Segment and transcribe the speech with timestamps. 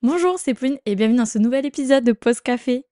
[0.00, 2.84] Bonjour, c'est Pauline et bienvenue dans ce nouvel épisode de Post Café.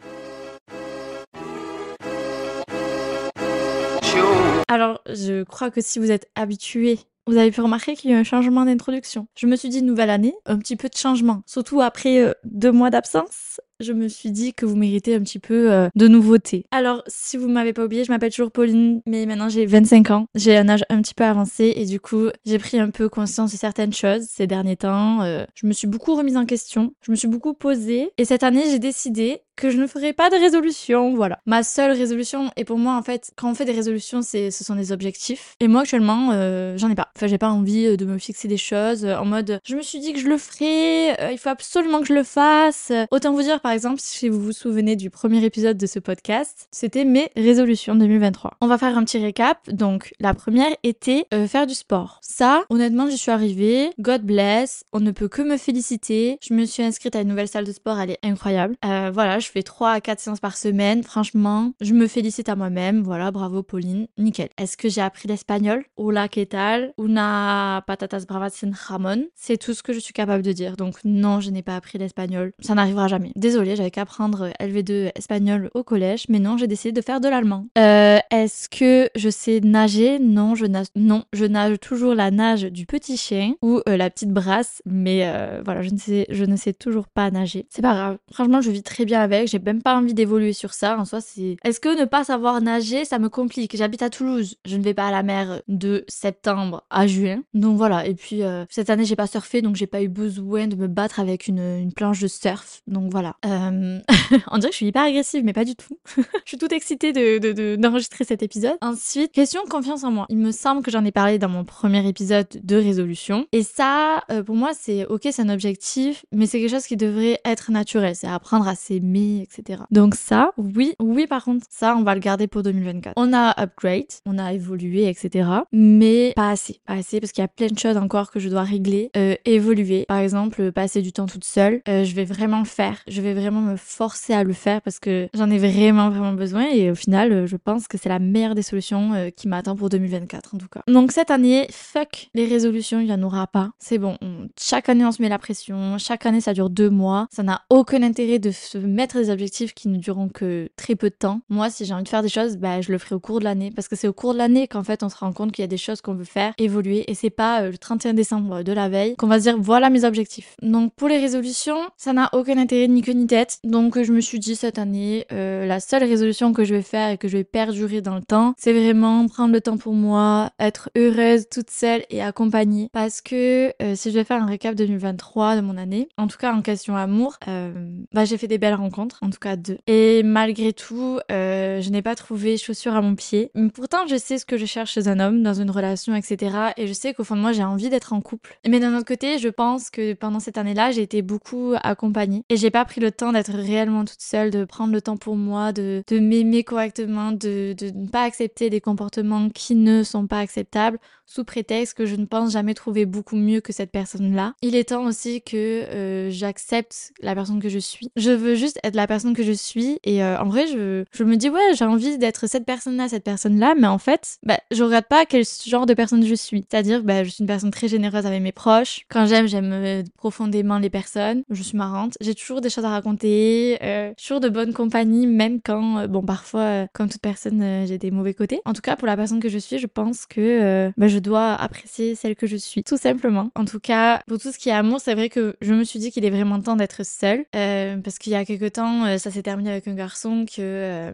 [4.67, 6.99] Alors, je crois que si vous êtes habitué,
[7.29, 9.29] vous avez pu remarquer qu'il y a eu un changement d'introduction.
[9.37, 12.73] Je me suis dit nouvelle année, un petit peu de changement, surtout après euh, deux
[12.73, 16.65] mois d'absence je me suis dit que vous méritez un petit peu euh, de nouveauté.
[16.71, 20.27] Alors, si vous m'avez pas oublié, je m'appelle toujours Pauline, mais maintenant j'ai 25 ans.
[20.35, 23.53] J'ai un âge un petit peu avancé et du coup, j'ai pris un peu conscience
[23.53, 25.23] de certaines choses ces derniers temps.
[25.23, 28.43] Euh, je me suis beaucoup remise en question, je me suis beaucoup posée et cette
[28.43, 31.39] année, j'ai décidé que je ne ferai pas de résolution, voilà.
[31.47, 34.75] Ma seule résolution, et pour moi en fait, quand on fait des résolutions, ce sont
[34.75, 35.57] des objectifs.
[35.61, 37.09] Et moi actuellement, euh, j'en ai pas.
[37.17, 40.13] Enfin, j'ai pas envie de me fixer des choses en mode, je me suis dit
[40.13, 42.93] que je le ferai, il faut absolument que je le fasse.
[43.11, 46.69] Autant vous dire par exemple, si vous vous souvenez du premier épisode de ce podcast,
[46.71, 48.53] c'était mes résolutions 2023.
[48.61, 49.59] On va faire un petit récap.
[49.69, 52.21] Donc, la première était euh, faire du sport.
[52.23, 53.91] Ça, honnêtement, j'y suis arrivée.
[53.99, 54.85] God bless.
[54.93, 56.39] On ne peut que me féliciter.
[56.49, 57.99] Je me suis inscrite à une nouvelle salle de sport.
[57.99, 58.77] Elle est incroyable.
[58.85, 61.03] Euh, voilà, je fais 3 à 4 séances par semaine.
[61.03, 63.03] Franchement, je me félicite à moi-même.
[63.03, 64.07] Voilà, bravo Pauline.
[64.17, 64.51] Nickel.
[64.59, 65.85] Est-ce que j'ai appris l'espagnol?
[65.97, 66.93] Hola, ¿qué tal?
[66.99, 69.25] Una patatas bravas sin jamón.
[69.35, 70.77] C'est tout ce que je suis capable de dire.
[70.77, 72.53] Donc, non, je n'ai pas appris l'espagnol.
[72.61, 73.33] Ça n'arrivera jamais.
[73.35, 77.23] Désolée désolée, j'avais qu'à apprendre LV2 espagnol au collège, mais non, j'ai décidé de faire
[77.23, 77.67] de l'allemand.
[77.79, 80.19] Euh, est-ce que je sais nager?
[80.19, 84.11] Non, je nage, non, je nage toujours la nage du petit chien ou euh, la
[84.11, 87.67] petite brasse, mais euh, voilà, je ne sais, je ne sais toujours pas nager.
[87.71, 88.19] C'est pas grave.
[88.31, 89.49] Franchement, je vis très bien avec.
[89.49, 90.99] J'ai même pas envie d'évoluer sur ça.
[90.99, 91.57] En soi, c'est.
[91.65, 93.75] Est-ce que ne pas savoir nager, ça me complique?
[93.75, 94.57] J'habite à Toulouse.
[94.67, 97.41] Je ne vais pas à la mer de septembre à juin.
[97.55, 98.07] Donc voilà.
[98.07, 101.21] Et puis cette année, j'ai pas surfé, donc j'ai pas eu besoin de me battre
[101.21, 102.83] avec une, une planche de surf.
[102.87, 103.37] Donc voilà.
[103.47, 104.01] Euh...
[104.51, 105.99] on dirait que je suis hyper agressive, mais pas du tout.
[106.17, 108.77] je suis toute excitée de, d'enregistrer cet épisode.
[108.81, 110.27] Ensuite, question confiance en moi.
[110.29, 113.47] Il me semble que j'en ai parlé dans mon premier épisode de résolution.
[113.53, 116.97] Et ça, euh, pour moi, c'est ok, c'est un objectif, mais c'est quelque chose qui
[116.97, 118.15] devrait être naturel.
[118.17, 119.83] C'est apprendre à s'aimer, etc.
[119.91, 123.15] Donc ça, oui, oui, par contre, ça, on va le garder pour 2024.
[123.17, 125.49] On a upgrade, on a évolué, etc.
[125.73, 128.49] Mais pas assez, pas assez, parce qu'il y a plein de choses encore que je
[128.49, 130.05] dois régler, euh, évoluer.
[130.09, 131.81] Par exemple, passer du temps toute seule.
[131.89, 132.99] Euh, je vais vraiment le faire.
[133.09, 136.67] Je vais vraiment me forcer à le faire parce que j'en ai vraiment vraiment besoin
[136.71, 139.77] et au final euh, je pense que c'est la meilleure des solutions euh, qui m'attend
[139.77, 140.83] pour 2024 en tout cas.
[140.89, 143.71] Donc cette année, fuck les résolutions, il y en aura pas.
[143.79, 144.19] C'est bon,
[144.59, 147.63] chaque année on se met la pression, chaque année ça dure deux mois, ça n'a
[147.71, 151.41] aucun intérêt de se mettre des objectifs qui ne dureront que très peu de temps.
[151.49, 153.45] Moi si j'ai envie de faire des choses, bah je le ferai au cours de
[153.45, 155.63] l'année parce que c'est au cours de l'année qu'en fait on se rend compte qu'il
[155.63, 158.63] y a des choses qu'on veut faire évoluer et c'est pas euh, le 31 décembre
[158.63, 160.55] de la veille qu'on va se dire voilà mes objectifs.
[160.63, 163.59] Donc pour les résolutions, ça n'a aucun intérêt ni que ni tête.
[163.65, 167.11] Donc je me suis dit cette année, euh, la seule résolution que je vais faire
[167.11, 170.51] et que je vais perdurer dans le temps, c'est vraiment prendre le temps pour moi,
[170.59, 172.89] être heureuse toute seule et accompagnée.
[172.93, 176.39] Parce que euh, si je vais faire un récap 2023 de mon année, en tout
[176.39, 177.73] cas en question amour, euh,
[178.13, 179.79] bah j'ai fait des belles rencontres, en tout cas deux.
[179.87, 183.51] Et malgré tout, je n'ai pas trouvé chaussures à mon pied.
[183.55, 186.57] Mais pourtant, je sais ce que je cherche chez un homme dans une relation, etc.
[186.77, 188.59] Et je sais qu'au fond de moi, j'ai envie d'être en couple.
[188.67, 192.57] Mais d'un autre côté, je pense que pendant cette année-là, j'ai été beaucoup accompagnée et
[192.57, 195.73] j'ai pas pris le temps d'être réellement toute seule, de prendre le temps pour moi,
[195.73, 201.45] de, m'aimer correctement, de, ne pas accepter des comportements qui ne sont pas acceptables sous
[201.45, 204.55] prétexte que je ne pense jamais trouver beaucoup mieux que cette personne-là.
[204.63, 208.09] Il est temps aussi que euh, j'accepte la personne que je suis.
[208.15, 211.25] Je veux juste être la personne que je suis et euh, en vrai, je, je
[211.25, 214.85] me dis ouais, j'ai envie d'être cette personne-là, cette personne-là, mais en fait, bah, je
[214.85, 216.65] regarde pas quel genre de personne je suis.
[216.71, 219.05] C'est-à-dire, bah, je suis une personne très généreuse avec mes proches.
[219.09, 221.43] Quand j'aime, j'aime euh, profondément les personnes.
[221.51, 222.15] Je suis marrante.
[222.21, 223.06] J'ai toujours des choses à raconter.
[223.07, 227.99] Euh, toujours de bonne compagnie, même quand, euh, bon, parfois, euh, comme toute personne, j'ai
[227.99, 228.61] des mauvais côtés.
[228.65, 231.55] En tout cas, pour la personne que je suis, je pense que bah, je dois
[231.55, 233.51] apprécier celle que je suis, tout simplement.
[233.55, 235.99] En tout cas, pour tout ce qui est amour, c'est vrai que je me suis
[235.99, 239.43] dit qu'il est vraiment temps d'être seule, parce qu'il y a quelques temps, ça s'est
[239.43, 241.13] terminé avec un garçon que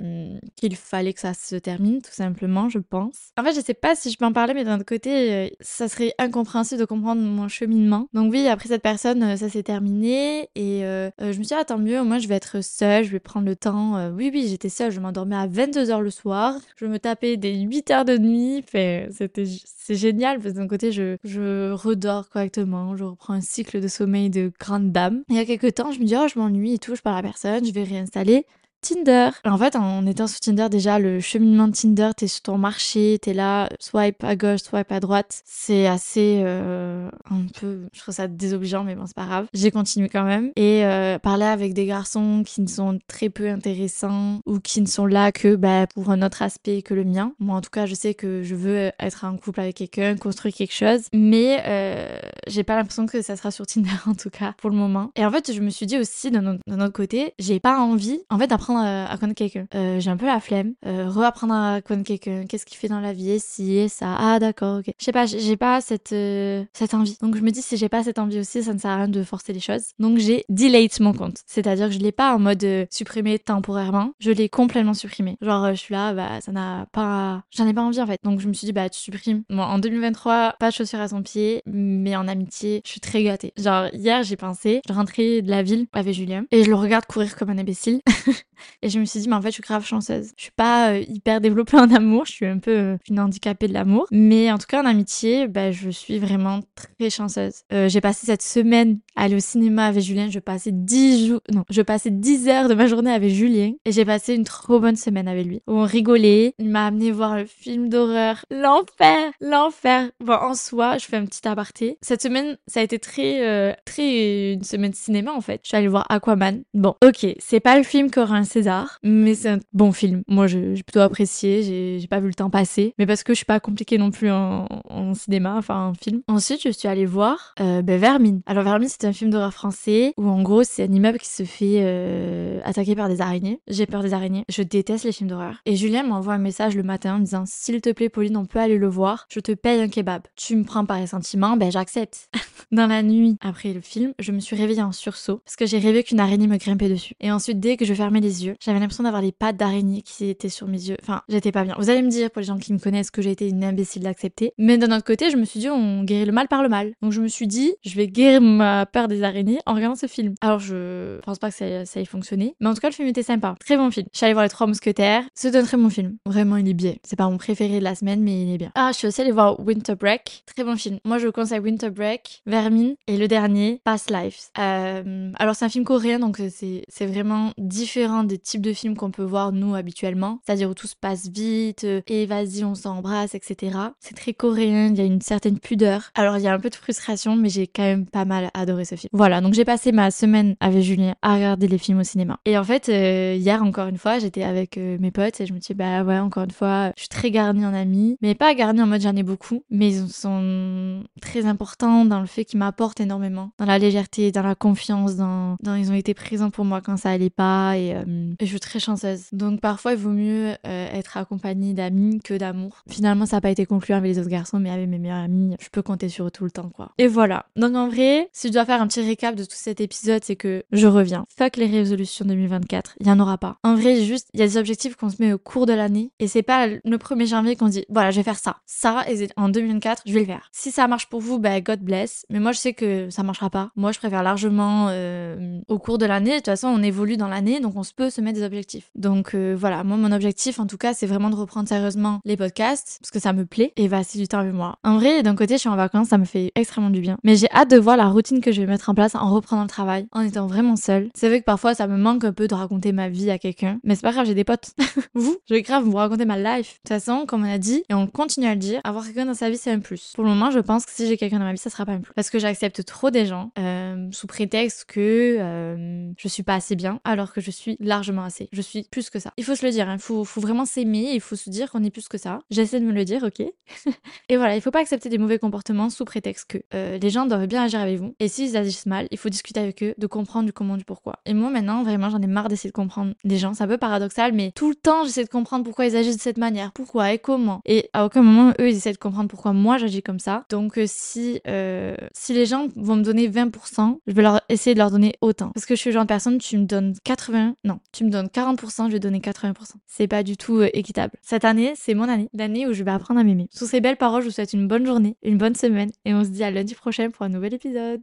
[0.57, 3.33] qu'il fallait que ça se termine, tout simplement, je pense.
[3.39, 5.89] En fait, je sais pas si je peux en parler, mais d'un autre côté, ça
[5.89, 8.09] serait incompréhensible de comprendre mon cheminement.
[8.13, 12.19] Donc oui, après cette personne, ça s'est terminé, et je me suis dit, mieux, moi
[12.19, 13.97] je vais être seule, je vais prendre le temps.
[13.97, 17.55] Euh, oui, oui, j'étais seule, je m'endormais à 22h le soir, je me tapais des
[17.61, 18.65] 8 heures de nuit,
[19.11, 23.81] c'était, c'est génial parce que d'un côté, je, je redors correctement, je reprends un cycle
[23.81, 25.23] de sommeil de grande dame.
[25.29, 27.19] il y a quelques temps, je me dis, oh, je m'ennuie et tout, je parle
[27.19, 28.47] à personne, je vais réinstaller.
[28.83, 29.31] Tinder.
[29.45, 33.19] En fait, en étant sur Tinder, déjà, le cheminement de Tinder, t'es sur ton marché,
[33.23, 35.43] t'es là, swipe à gauche, swipe à droite.
[35.45, 39.47] C'est assez, euh, un peu, je trouve ça désobligeant, mais bon, c'est pas grave.
[39.55, 40.51] J'ai continué quand même.
[40.57, 44.87] Et euh, parler avec des garçons qui ne sont très peu intéressants ou qui ne
[44.87, 47.33] sont là que bah, pour un autre aspect que le mien.
[47.39, 50.55] Moi, en tout cas, je sais que je veux être en couple avec quelqu'un, construire
[50.55, 52.19] quelque chose, mais euh,
[52.49, 55.13] j'ai pas l'impression que ça sera sur Tinder en tout cas pour le moment.
[55.15, 58.39] Et en fait, je me suis dit aussi d'un autre côté, j'ai pas envie en
[58.39, 59.67] fait d'apprendre à, connaître quelqu'un.
[59.75, 63.01] Euh, j'ai un peu la flemme, euh, reapprendre à connaître quelqu'un, qu'est-ce qu'il fait dans
[63.01, 64.17] la vie, si et ça.
[64.19, 64.93] Ah d'accord, ok.
[64.99, 67.17] Je sais pas, j'ai pas cette euh, cette envie.
[67.21, 69.09] Donc je me dis si j'ai pas cette envie aussi, ça ne sert à rien
[69.09, 69.93] de forcer les choses.
[69.99, 74.13] Donc j'ai delete mon compte, c'est-à-dire que je l'ai pas en mode euh, supprimé temporairement,
[74.21, 75.37] je l'ai complètement supprimé.
[75.41, 78.21] Genre je suis là, bah ça n'a pas, j'en ai pas envie en fait.
[78.25, 79.43] Donc je me suis dit bah tu supprimes.
[79.51, 83.23] Bon en 2023, pas de chaussures à son pied, mais en amitié, je suis très
[83.23, 83.53] gâtée.
[83.57, 87.07] Genre hier j'ai pensé, je rentrais de la ville avec Julien et je le regarde
[87.07, 88.01] courir comme un imbécile.
[88.83, 90.33] et je me suis dit, mais en fait, je suis grave chanceuse.
[90.37, 93.69] Je suis pas euh, hyper développée en amour, je suis un peu euh, une handicapée
[93.69, 94.07] de l'amour.
[94.11, 97.63] Mais en tout cas, en amitié, bah, je suis vraiment très chanceuse.
[97.73, 100.29] Euh, j'ai passé cette semaine aller au cinéma avec Julien.
[100.31, 103.73] Je passais 10 jours, non, je passais 10 heures de ma journée avec Julien.
[103.85, 105.63] Et j'ai passé une trop bonne semaine avec lui.
[105.67, 106.55] Où on rigolait.
[106.59, 108.45] Il m'a amené voir le film d'horreur.
[108.51, 109.33] L'enfer!
[109.41, 110.11] L'enfer!
[110.21, 111.99] Bon, en soi, je fais un petit aparté.
[112.03, 115.61] Cette semaine, ça a été très, très une semaine de cinéma, en fait.
[115.63, 116.63] Je suis allée voir Aquaman.
[116.75, 120.23] Bon, ok, c'est pas le film qui aura un César, mais c'est un bon film.
[120.29, 123.47] Moi, j'ai plutôt apprécié, j'ai pas vu le temps passer, mais parce que je suis
[123.47, 124.67] pas compliquée non plus en,
[125.15, 126.23] cinéma, enfin en film.
[126.29, 128.41] Ensuite, je suis allée voir euh, ben, Vermine.
[128.47, 131.43] Alors Vermine, c'est un film d'horreur français où en gros, c'est un immeuble qui se
[131.43, 133.59] fait euh, attaquer par des araignées.
[133.67, 134.45] J'ai peur des araignées.
[134.49, 135.57] Je déteste les films d'horreur.
[135.67, 138.47] Et Julien m'envoie un message le matin en me disant s'il te plaît, Pauline, on
[138.47, 139.27] peut aller le voir.
[139.29, 140.23] Je te paye un kebab.
[140.37, 142.31] Tu me prends par les sentiments, ben j'accepte.
[142.71, 145.79] Dans la nuit après le film, je me suis réveillée en sursaut parce que j'ai
[145.79, 147.15] rêvé qu'une araignée me grimpait dessus.
[147.21, 150.29] Et ensuite, dès que je fermais les yeux, j'avais l'impression d'avoir les pattes d'araignée qui
[150.29, 150.97] étaient sur mes yeux.
[151.03, 151.75] Enfin, j'étais pas bien.
[151.77, 154.05] Vous allez me dire, pour les gens qui me connaissent, que j'ai été une imbécile
[154.05, 154.53] d'accepter.
[154.59, 156.93] Mais d'un autre côté, je me suis dit, on guérit le mal par le mal.
[157.03, 160.07] Donc je me suis dit, je vais guérir ma peur des araignées en regardant ce
[160.07, 160.35] film.
[160.41, 162.55] Alors je pense pas que ça, ait fonctionné.
[162.61, 163.55] Mais en tout cas, le film était sympa.
[163.61, 164.07] Très bon film.
[164.13, 165.25] Je suis allée voir Les Trois Mousquetaires.
[165.35, 166.17] C'est un très bon film.
[166.27, 166.95] Vraiment, il est bien.
[167.05, 168.71] C'est pas mon préféré de la semaine, mais il est bien.
[168.75, 170.45] Ah, je suis aussi allée voir Winter Break.
[170.47, 170.99] Très bon film.
[171.05, 174.37] Moi, je vous conseille Winter Break, Vermine et le dernier, Past Lives.
[174.59, 179.11] Euh, alors c'est un film coréen, donc c'est vraiment différent des types de films qu'on
[179.11, 183.35] peut voir nous habituellement, c'est-à-dire où tout se passe vite, euh, et vas-y on s'embrasse,
[183.35, 183.79] etc.
[184.01, 186.11] C'est très coréen, il y a une certaine pudeur.
[186.15, 188.82] Alors il y a un peu de frustration, mais j'ai quand même pas mal adoré
[188.85, 189.11] ce film.
[189.13, 192.39] Voilà, donc j'ai passé ma semaine avec Julien à regarder les films au cinéma.
[192.45, 195.53] Et en fait, euh, hier encore une fois, j'étais avec euh, mes potes et je
[195.53, 198.55] me dis bah ouais, encore une fois, je suis très garnie en amis, mais pas
[198.55, 202.59] garnie en mode j'en ai beaucoup, mais ils sont très importants dans le fait qu'ils
[202.59, 206.65] m'apportent énormément, dans la légèreté, dans la confiance, dans, dans ils ont été présents pour
[206.65, 208.05] moi quand ça allait pas et, et
[208.41, 209.27] je suis très chanceuse.
[209.33, 212.83] Donc parfois il vaut mieux euh, être accompagnée d'amis que d'amour.
[212.89, 215.57] Finalement ça n'a pas été concluant avec les autres garçons, mais avec mes meilleurs amis,
[215.61, 216.93] je peux compter sur eux tout le temps quoi.
[216.99, 217.47] Et voilà.
[217.57, 220.37] Donc en vrai, si je dois faire un petit récap de tout cet épisode, c'est
[220.37, 221.25] que je reviens.
[221.37, 223.57] Fuck les résolutions 2024, il y en aura pas.
[223.63, 226.13] En vrai, juste il y a des objectifs qu'on se met au cours de l'année
[226.19, 229.05] et c'est pas le 1er janvier qu'on dit voilà je vais faire ça, ça
[229.37, 230.49] en 2024 je vais le faire.
[230.53, 232.25] Si ça marche pour vous, bah God bless.
[232.31, 233.71] Mais moi je sais que ça marchera pas.
[233.77, 236.33] Moi je préfère largement euh, au cours de l'année.
[236.33, 238.91] De toute façon on évolue dans l'année donc on se peut se mettre des objectifs.
[238.95, 242.37] Donc euh, voilà, moi mon objectif en tout cas c'est vraiment de reprendre sérieusement les
[242.37, 244.79] podcasts parce que ça me plaît et passer du temps avec moi.
[244.85, 247.19] En vrai, d'un côté je suis en vacances, ça me fait extrêmement du bien.
[247.25, 249.69] Mais j'ai hâte de voir la routine que je mettre en place en reprenant le
[249.69, 251.09] travail, en étant vraiment seule.
[251.15, 253.79] C'est vrai que parfois ça me manque un peu de raconter ma vie à quelqu'un,
[253.85, 254.73] mais c'est pas grave, j'ai des potes.
[255.15, 256.75] vous, je vais grave vous raconter ma life.
[256.75, 259.27] De toute façon, comme on a dit et on continue à le dire, avoir quelqu'un
[259.27, 260.13] dans sa vie c'est un plus.
[260.15, 261.93] Pour le moment, je pense que si j'ai quelqu'un dans ma vie, ça sera pas
[261.93, 266.43] un plus parce que j'accepte trop des gens euh, sous prétexte que euh, je suis
[266.43, 268.49] pas assez bien alors que je suis largement assez.
[268.53, 269.33] Je suis plus que ça.
[269.37, 269.99] Il faut se le dire, il hein.
[269.99, 272.41] faut, faut, vraiment s'aimer, il faut se dire qu'on est plus que ça.
[272.51, 273.41] J'essaie de me le dire, ok?
[274.29, 277.27] Et voilà, il faut pas accepter des mauvais comportements sous prétexte que euh, les gens
[277.27, 278.15] doivent bien agir avec vous.
[278.21, 281.15] Et s'ils agissent mal, il faut discuter avec eux, de comprendre du comment, du pourquoi.
[281.27, 283.55] Et moi maintenant, vraiment, j'en ai marre d'essayer de comprendre les gens.
[283.55, 286.23] C'est un peu paradoxal, mais tout le temps, j'essaie de comprendre pourquoi ils agissent de
[286.23, 287.61] cette manière, pourquoi et comment.
[287.65, 290.45] Et à aucun moment, eux, ils essaient de comprendre pourquoi moi j'agis comme ça.
[290.51, 294.75] Donc euh, si, euh, si les gens vont me donner 20%, je vais leur essayer
[294.75, 295.51] de leur donner autant.
[295.51, 298.11] Parce que je suis le genre de personne, tu me donnes 80, non, tu me
[298.11, 299.55] donnes 40%, je vais donner 80%.
[299.87, 301.15] C'est pas du tout euh, équitable.
[301.23, 303.49] Cette année, c'est mon année, l'année où je vais apprendre à m'aimer.
[303.51, 306.25] Sous ces belles paroles, je vous souhaite une bonne journée, une bonne semaine et on
[306.25, 308.03] se dit à lundi prochain pour un nouvel épisode.